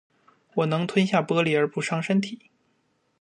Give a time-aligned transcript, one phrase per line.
[0.55, 2.49] 我能吞下玻璃而不伤身体